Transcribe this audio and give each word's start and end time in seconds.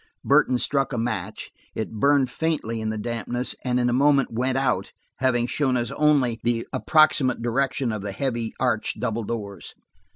Burton 0.25 0.57
struck 0.57 0.91
a 0.93 0.97
match; 0.97 1.51
it 1.75 1.91
burned 1.99 2.31
faintly 2.31 2.81
in 2.81 2.89
the 2.89 2.97
dampness, 2.97 3.55
and 3.63 3.79
in 3.79 3.87
a 3.87 3.93
moment 3.93 4.31
went 4.33 4.57
out, 4.57 4.91
having 5.17 5.45
shown 5.45 5.77
us 5.77 5.91
only 5.91 6.39
the 6.43 6.65
approximate 6.73 7.39
location 7.45 7.91
of 7.91 8.01
the 8.01 8.11
heavy, 8.11 8.51
arched 8.59 8.99
double 8.99 9.23
doors. 9.23 9.75